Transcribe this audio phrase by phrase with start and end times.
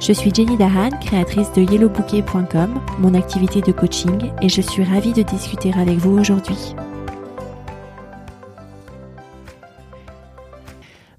[0.00, 5.12] Je suis Jenny Dahan, créatrice de yellowbouquet.com, mon activité de coaching, et je suis ravie
[5.12, 6.74] de discuter avec vous aujourd'hui.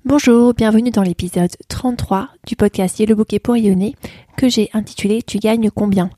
[0.04, 3.96] Bonjour, bienvenue dans l'épisode 33 du podcast Yellow Bouquet pour rayonner
[4.36, 6.10] que j'ai intitulé Tu gagnes combien?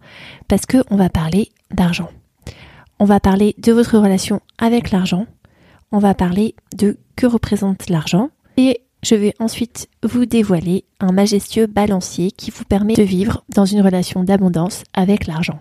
[0.47, 2.11] Parce que on va parler d'argent.
[2.97, 5.25] On va parler de votre relation avec l'argent.
[5.91, 11.67] On va parler de que représente l'argent et je vais ensuite vous dévoiler un majestueux
[11.67, 15.59] balancier qui vous permet de vivre dans une relation d'abondance avec l'argent.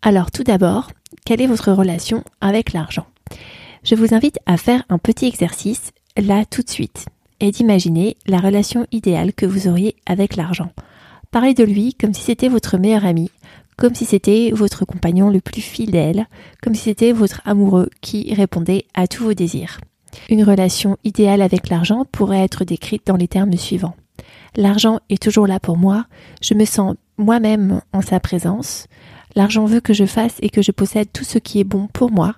[0.00, 0.90] Alors tout d'abord,
[1.24, 3.06] quelle est votre relation avec l'argent?
[3.84, 7.06] Je vous invite à faire un petit exercice là tout de suite
[7.40, 10.70] et d'imaginer la relation idéale que vous auriez avec l'argent.
[11.30, 13.30] Parlez de lui comme si c'était votre meilleur ami,
[13.76, 16.26] comme si c'était votre compagnon le plus fidèle,
[16.62, 19.80] comme si c'était votre amoureux qui répondait à tous vos désirs.
[20.28, 23.96] Une relation idéale avec l'argent pourrait être décrite dans les termes suivants.
[24.56, 26.06] L'argent est toujours là pour moi,
[26.42, 28.86] je me sens moi-même en sa présence,
[29.34, 32.10] l'argent veut que je fasse et que je possède tout ce qui est bon pour
[32.10, 32.36] moi,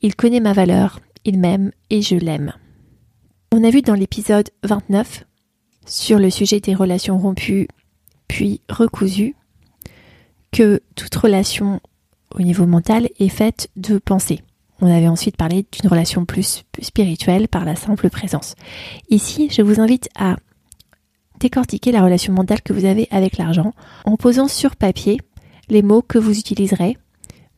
[0.00, 2.52] il connaît ma valeur, il m'aime et je l'aime.
[3.52, 5.24] On a vu dans l'épisode 29
[5.86, 7.68] sur le sujet des relations rompues
[8.28, 9.36] puis recousues
[10.52, 11.80] que toute relation
[12.34, 14.40] au niveau mental est faite de pensée.
[14.82, 18.56] On avait ensuite parlé d'une relation plus spirituelle par la simple présence.
[19.08, 20.34] Ici, je vous invite à
[21.38, 23.74] décortiquer la relation mentale que vous avez avec l'argent
[24.04, 25.20] en posant sur papier
[25.68, 26.98] les mots que vous utiliserez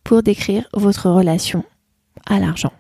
[0.05, 1.65] pour décrire votre relation
[2.27, 2.73] à l'argent.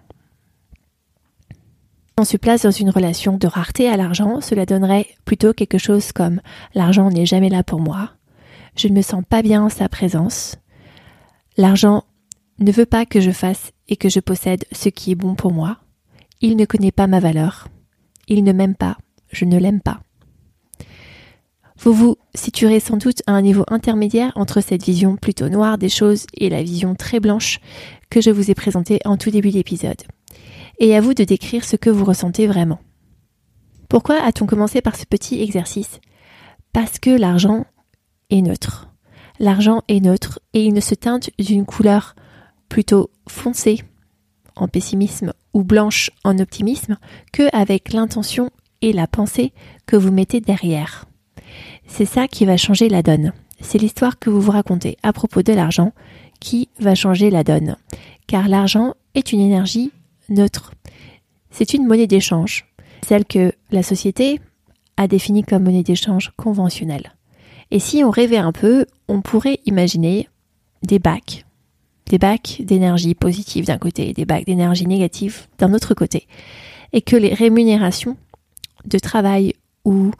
[2.18, 6.12] On se place dans une relation de rareté à l'argent, cela donnerait plutôt quelque chose
[6.12, 6.42] comme
[6.74, 8.10] l'argent n'est jamais là pour moi,
[8.76, 10.56] je ne me sens pas bien en sa présence,
[11.56, 12.04] l'argent
[12.60, 15.52] ne veut pas que je fasse et que je possède ce qui est bon pour
[15.52, 15.78] moi.
[16.40, 17.68] Il ne connaît pas ma valeur.
[18.28, 18.98] Il ne m'aime pas.
[19.30, 20.00] Je ne l'aime pas.
[21.78, 25.88] Vous vous situerez sans doute à un niveau intermédiaire entre cette vision plutôt noire des
[25.88, 27.60] choses et la vision très blanche
[28.10, 30.02] que je vous ai présentée en tout début d'épisode.
[30.78, 32.80] Et à vous de décrire ce que vous ressentez vraiment.
[33.88, 36.00] Pourquoi a-t-on commencé par ce petit exercice?
[36.72, 37.66] Parce que l'argent
[38.30, 38.88] est neutre.
[39.38, 42.14] L'argent est neutre et il ne se teinte d'une couleur
[42.68, 43.82] plutôt foncée
[44.56, 46.98] en pessimisme ou blanche en optimisme
[47.32, 48.50] que avec l'intention
[48.82, 49.52] et la pensée
[49.86, 51.06] que vous mettez derrière.
[51.86, 53.32] C'est ça qui va changer la donne.
[53.60, 55.92] C'est l'histoire que vous vous racontez à propos de l'argent
[56.40, 57.76] qui va changer la donne.
[58.26, 59.92] Car l'argent est une énergie
[60.28, 60.72] neutre.
[61.50, 62.66] C'est une monnaie d'échange,
[63.06, 64.40] celle que la société
[64.96, 67.14] a définie comme monnaie d'échange conventionnelle.
[67.70, 70.28] Et si on rêvait un peu, on pourrait imaginer
[70.82, 71.44] des bacs
[72.06, 76.26] des bacs d'énergie positive d'un côté et des bacs d'énergie négative d'un autre côté.
[76.92, 78.16] Et que les rémunérations
[78.84, 79.54] de travail
[79.84, 80.10] ou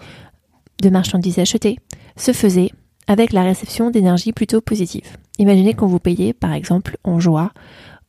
[0.83, 1.79] de marchandises achetées
[2.17, 2.71] se faisaient
[3.07, 5.17] avec la réception d'énergie plutôt positive.
[5.39, 7.53] Imaginez qu'on vous payait par exemple en joie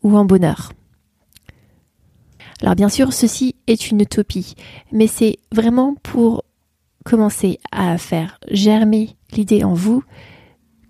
[0.04, 0.72] ou en bonheur.
[2.62, 4.56] Alors bien sûr, ceci est une utopie,
[4.92, 6.44] mais c'est vraiment pour
[7.04, 10.04] commencer à faire germer l'idée en vous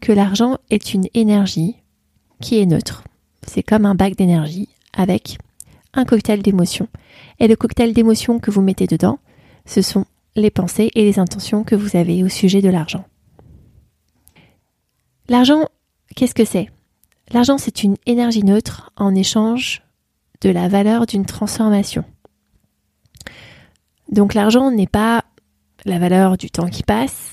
[0.01, 1.75] que l'argent est une énergie
[2.45, 3.03] qui est neutre.
[3.47, 5.39] C'est comme un bac d'énergie avec
[5.95, 6.87] un cocktail d'émotions.
[7.39, 9.17] Et le cocktail d'émotions que vous mettez dedans,
[9.65, 13.03] ce sont les pensées et les intentions que vous avez au sujet de l'argent.
[15.27, 15.67] L'argent,
[16.15, 16.69] qu'est-ce que c'est?
[17.31, 19.81] L'argent, c'est une énergie neutre en échange
[20.41, 22.03] de la valeur d'une transformation.
[24.11, 25.25] Donc l'argent n'est pas
[25.83, 27.31] la valeur du temps qui passe,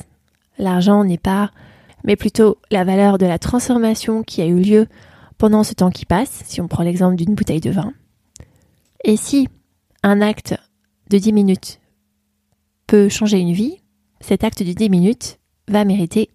[0.57, 1.51] l'argent n'est pas
[2.05, 4.87] mais plutôt la valeur de la transformation qui a eu lieu
[5.43, 7.93] pendant ce temps qui passe, si on prend l'exemple d'une bouteille de vin.
[9.03, 9.49] Et si
[10.05, 10.55] un acte
[11.11, 11.81] de 10 minutes
[12.87, 13.79] peut changer une vie,
[14.21, 16.31] cet acte de 10 minutes va mériter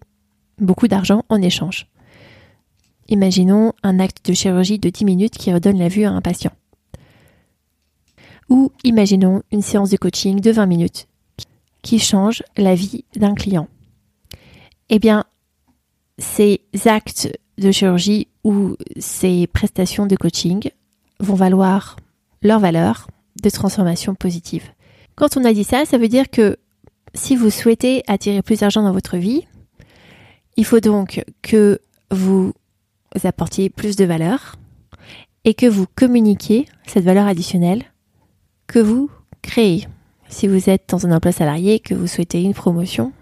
[0.58, 1.86] beaucoup d'argent en échange.
[3.08, 6.52] Imaginons un acte de chirurgie de 10 minutes qui redonne la vue à un patient.
[8.50, 11.08] Ou imaginons une séance de coaching de 20 minutes
[11.80, 13.68] qui change la vie d'un client.
[14.90, 15.24] Eh bien,
[16.18, 20.70] ces actes de chirurgie ou ces prestations de coaching
[21.20, 21.96] vont valoir
[22.42, 23.08] leur valeur
[23.42, 24.64] de transformation positive.
[25.16, 26.56] Quand on a dit ça, ça veut dire que
[27.14, 29.44] si vous souhaitez attirer plus d'argent dans votre vie,
[30.58, 31.78] Il faut donc que
[32.10, 32.52] vous
[33.22, 34.56] apportiez plus de valeur
[35.44, 37.84] et que vous communiquiez cette valeur additionnelle
[38.66, 39.08] que vous
[39.40, 39.86] créez.
[40.28, 43.12] Si vous êtes dans un emploi salarié, que vous souhaitez une promotion,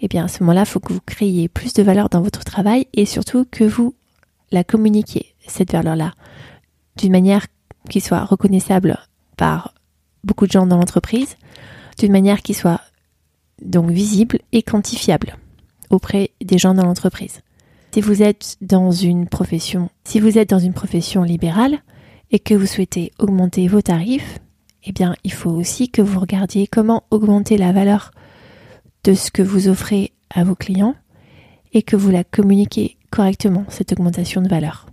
[0.00, 2.44] eh bien à ce moment-là, il faut que vous créiez plus de valeur dans votre
[2.44, 3.94] travail et surtout que vous
[4.50, 6.12] la communiquiez, cette valeur-là,
[6.96, 7.46] d'une manière
[7.88, 8.98] qui soit reconnaissable
[9.36, 9.74] par
[10.24, 11.36] beaucoup de gens dans l'entreprise,
[11.98, 12.80] d'une manière qui soit
[13.62, 15.36] donc visible et quantifiable
[15.90, 17.40] auprès des gens dans l'entreprise.
[17.92, 21.80] Si vous êtes dans une profession, si vous êtes dans une profession libérale
[22.30, 24.38] et que vous souhaitez augmenter vos tarifs,
[24.84, 28.12] eh bien, il faut aussi que vous regardiez comment augmenter la valeur
[29.04, 30.94] de ce que vous offrez à vos clients
[31.72, 34.86] et que vous la communiquez correctement, cette augmentation de valeur.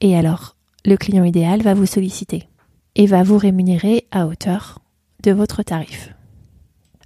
[0.00, 2.48] Et alors, le client idéal va vous solliciter
[2.94, 4.80] et va vous rémunérer à hauteur
[5.22, 6.14] de votre tarif.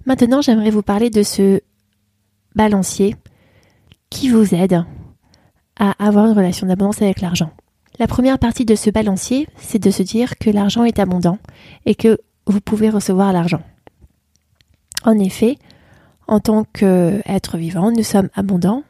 [0.05, 1.61] Maintenant, j'aimerais vous parler de ce
[2.55, 3.15] balancier
[4.09, 4.83] qui vous aide
[5.77, 7.51] à avoir une relation d'abondance avec l'argent.
[7.99, 11.37] La première partie de ce balancier, c'est de se dire que l'argent est abondant
[11.85, 13.61] et que vous pouvez recevoir l'argent.
[15.03, 15.57] En effet,
[16.29, 18.83] en tant qu'être vivant, nous sommes abondants.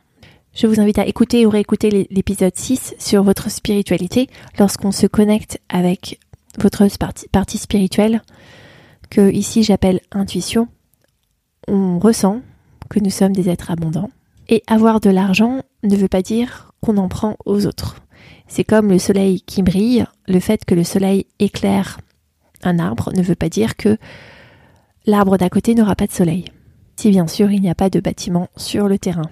[0.54, 4.28] Je vous invite à écouter ou réécouter l'épisode 6 sur votre spiritualité
[4.58, 6.20] lorsqu'on se connecte avec
[6.60, 6.86] votre
[7.32, 8.22] partie spirituelle,
[9.10, 10.68] que ici j'appelle intuition.
[11.70, 12.42] On ressent
[12.90, 14.10] que nous sommes des êtres abondants.
[14.50, 17.98] Et avoir de l'argent ne veut pas dire qu'on en prend aux autres.
[18.48, 22.00] C'est comme le soleil qui brille, le fait que le soleil éclaire
[22.64, 23.98] un arbre ne veut pas dire que
[25.06, 26.46] l'arbre d'à côté n'aura pas de soleil.
[27.00, 29.30] Si bien sûr il n'y a pas de bâtiment sur le terrain.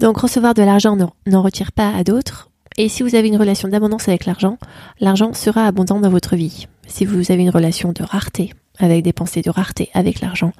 [0.00, 2.50] Donc recevoir de l'argent n'en retire pas à d'autres.
[2.76, 4.58] Et si vous avez une relation d'abondance avec l'argent,
[4.98, 6.66] l'argent sera abondant dans votre vie.
[6.88, 10.50] Si vous avez une relation de rareté, avec des pensées de rareté avec l'argent,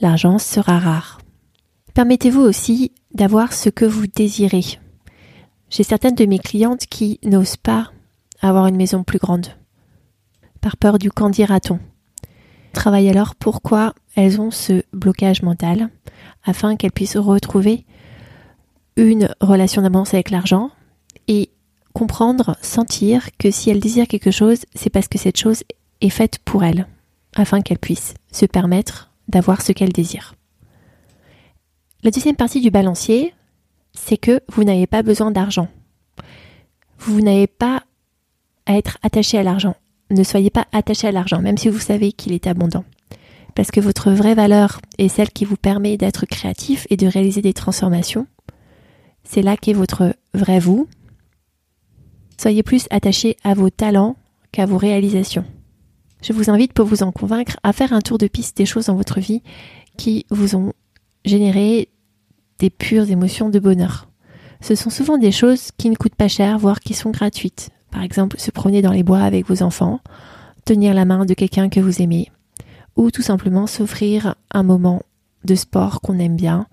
[0.00, 1.20] l'argent sera rare.
[1.94, 4.64] Permettez-vous aussi d'avoir ce que vous désirez.
[5.70, 7.92] J'ai certaines de mes clientes qui n'osent pas
[8.40, 9.46] avoir une maison plus grande,
[10.60, 11.78] par peur du qu'en dira-t-on.
[12.72, 15.90] Travaille alors pourquoi elles ont ce blocage mental,
[16.44, 17.84] afin qu'elles puissent retrouver
[18.96, 20.70] une relation d'abondance avec l'argent
[21.28, 21.50] et
[21.92, 25.62] comprendre, sentir que si elles désirent quelque chose, c'est parce que cette chose
[26.00, 26.86] est faite pour elles,
[27.36, 30.34] afin qu'elles puissent se permettre d'avoir ce qu'elles désirent.
[32.02, 33.34] La deuxième partie du balancier,
[33.94, 35.68] c'est que vous n'avez pas besoin d'argent.
[36.98, 37.84] Vous n'avez pas
[38.66, 39.76] à être attaché à l'argent.
[40.12, 42.84] Ne soyez pas attaché à l'argent, même si vous savez qu'il est abondant.
[43.54, 47.40] Parce que votre vraie valeur est celle qui vous permet d'être créatif et de réaliser
[47.40, 48.26] des transformations.
[49.24, 50.86] C'est là qu'est votre vrai vous.
[52.38, 54.16] Soyez plus attaché à vos talents
[54.52, 55.44] qu'à vos réalisations.
[56.22, 58.86] Je vous invite, pour vous en convaincre, à faire un tour de piste des choses
[58.86, 59.42] dans votre vie
[59.96, 60.72] qui vous ont
[61.24, 61.88] générer
[62.58, 64.08] des pures émotions de bonheur.
[64.60, 67.70] Ce sont souvent des choses qui ne coûtent pas cher, voire qui sont gratuites.
[67.92, 70.00] Par exemple, se promener dans les bois avec vos enfants,
[70.64, 72.32] tenir la main de quelqu'un que vous aimez,
[72.96, 75.02] ou tout simplement s'offrir un moment
[75.44, 76.66] de sport qu'on aime bien,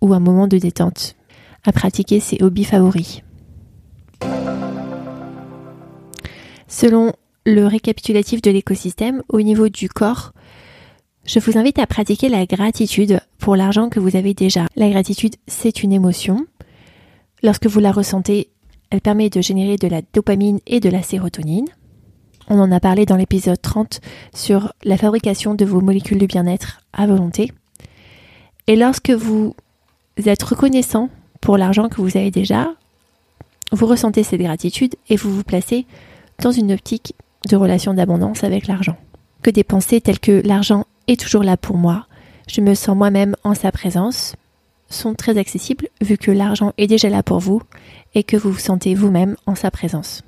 [0.00, 1.16] ou un moment de détente,
[1.64, 3.22] à pratiquer ses hobbies favoris.
[6.68, 7.12] Selon
[7.44, 10.32] le récapitulatif de l'écosystème, au niveau du corps,
[11.24, 14.66] je vous invite à pratiquer la gratitude pour l'argent que vous avez déjà.
[14.76, 16.46] La gratitude, c'est une émotion.
[17.42, 18.50] Lorsque vous la ressentez,
[18.92, 21.64] elle permet de générer de la dopamine et de la sérotonine.
[22.48, 24.02] On en a parlé dans l'épisode 30
[24.34, 27.50] sur la fabrication de vos molécules de bien-être à volonté.
[28.66, 29.54] Et lorsque vous
[30.26, 31.08] êtes reconnaissant
[31.40, 32.74] pour l'argent que vous avez déjà,
[33.72, 35.86] vous ressentez cette gratitude et vous vous placez
[36.42, 37.14] dans une optique
[37.48, 38.98] de relation d'abondance avec l'argent.
[39.40, 42.06] Que des pensées telles que l'argent est toujours là pour moi,
[42.46, 44.36] je me sens moi-même en sa présence,
[44.92, 47.62] sont très accessibles vu que l'argent est déjà là pour vous
[48.14, 50.22] et que vous vous sentez vous-même en sa présence.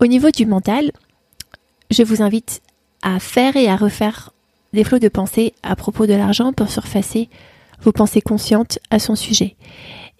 [0.00, 0.92] Au niveau du mental,
[1.90, 2.62] je vous invite
[3.02, 4.32] à faire et à refaire
[4.72, 7.28] des flots de pensées à propos de l'argent pour surfacer
[7.82, 9.56] vos pensées conscientes à son sujet.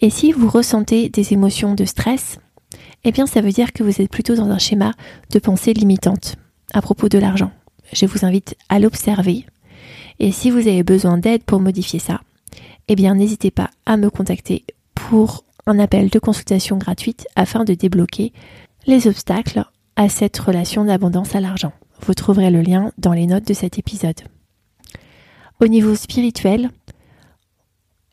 [0.01, 2.39] Et si vous ressentez des émotions de stress,
[3.05, 4.93] eh bien ça veut dire que vous êtes plutôt dans un schéma
[5.31, 6.37] de pensée limitante
[6.73, 7.53] à propos de l'argent.
[7.93, 9.45] Je vous invite à l'observer,
[10.19, 12.21] et si vous avez besoin d'aide pour modifier ça,
[12.89, 17.75] eh bien n'hésitez pas à me contacter pour un appel de consultation gratuite afin de
[17.75, 18.33] débloquer
[18.87, 19.65] les obstacles
[19.97, 21.73] à cette relation d'abondance à l'argent.
[22.01, 24.21] Vous trouverez le lien dans les notes de cet épisode.
[25.61, 26.71] Au niveau spirituel,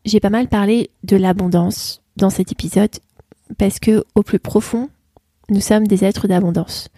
[0.05, 2.91] j'ai pas mal parlé de l'abondance dans cet épisode
[3.57, 4.89] parce que au plus profond,
[5.49, 6.89] nous sommes des êtres d'abondance.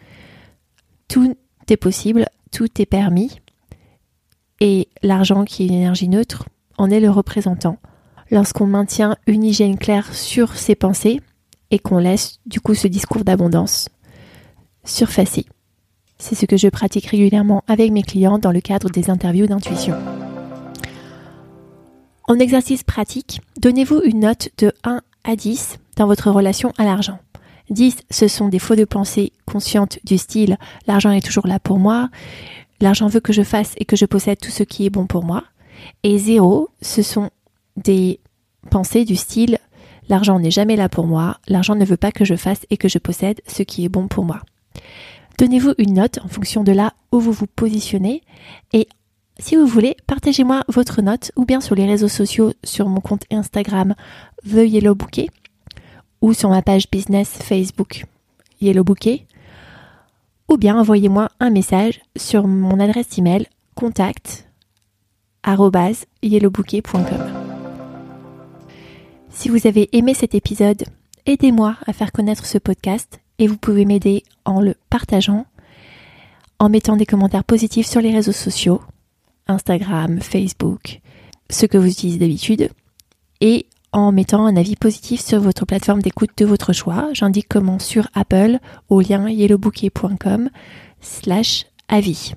[1.08, 1.38] Tout
[1.70, 3.40] est possible, tout est permis
[4.60, 6.46] et l'argent qui est une énergie neutre
[6.82, 7.78] en est le représentant.
[8.32, 11.20] lorsqu'on maintient une hygiène claire sur ses pensées
[11.70, 13.90] et qu'on laisse du coup ce discours d'abondance
[14.86, 15.46] surfacer.
[16.18, 19.96] C'est ce que je pratique régulièrement avec mes clients dans le cadre des interviews d'intuition.
[22.28, 27.20] En exercice pratique, donnez-vous une note de 1 à 10 dans votre relation à l'argent.
[27.70, 30.58] 10, ce sont des faux de pensée conscientes du style
[30.88, 32.10] l'argent est toujours là pour moi,
[32.80, 35.26] l'argent veut que je fasse et que je possède tout ce qui est bon pour
[35.26, 35.44] moi.
[36.04, 37.30] Et 0, ce sont
[37.78, 38.20] des
[38.70, 39.58] pensées du style
[40.12, 42.90] l'argent n'est jamais là pour moi, l'argent ne veut pas que je fasse et que
[42.90, 44.42] je possède ce qui est bon pour moi.
[45.40, 48.22] Donnez-vous une note en fonction de là où vous vous positionnez
[48.74, 48.88] et
[49.40, 53.24] si vous voulez, partagez-moi votre note ou bien sur les réseaux sociaux sur mon compte
[53.32, 53.96] Instagram
[54.46, 55.30] The Yellow Bouquet
[56.20, 58.06] ou sur ma page business Facebook
[58.60, 59.26] Yellow Bouquet
[60.50, 64.50] ou bien envoyez-moi un message sur mon adresse email contact
[66.22, 67.42] yellowbouquet.com.
[69.30, 70.84] Si vous avez aimé cet épisode,
[71.26, 75.46] aidez-moi à faire connaître ce podcast et vous pouvez m'aider en le partageant,
[76.60, 78.82] en mettant des commentaires positifs sur les réseaux sociaux,
[79.48, 81.02] Instagram, Facebook,
[81.50, 82.70] ce que vous utilisez d'habitude,
[83.40, 87.10] et en mettant un avis positif sur votre plateforme d'écoute de votre choix.
[87.14, 90.50] J'indique comment sur Apple au lien yellowbouquet.com
[91.02, 92.34] slash avis.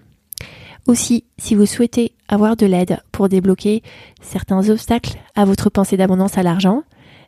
[0.87, 3.83] Aussi, si vous souhaitez avoir de l'aide pour débloquer
[4.21, 6.83] certains obstacles à votre pensée d'abondance à l'argent,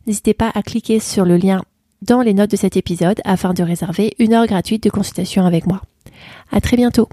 [0.06, 1.62] n'hésitez pas à cliquer sur le lien
[2.02, 5.66] dans les notes de cet épisode afin de réserver une heure gratuite de consultation avec
[5.66, 5.80] moi.
[6.52, 7.08] À très bientôt!